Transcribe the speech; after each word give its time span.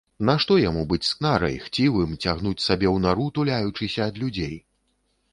Нашто 0.27 0.55
яму 0.59 0.83
быць 0.93 1.05
скнарай, 1.09 1.57
хцівым, 1.65 2.15
цягнуць 2.27 2.65
сабе 2.67 2.87
у 2.93 2.93
нару, 3.03 3.27
туляючыся 3.35 4.01
ад 4.07 4.17
людзей? 4.23 4.55